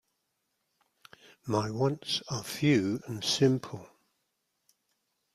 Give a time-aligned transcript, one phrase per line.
[1.45, 3.87] My wants are few and simple.